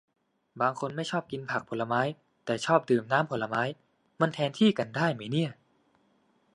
[0.61, 2.01] บางคนไม่ชอบกินผักผลไม้
[2.45, 3.63] แต่ชอบดื่มน้ำผลไม้
[4.21, 5.49] มันแทนกันได้ไหมเนี่ย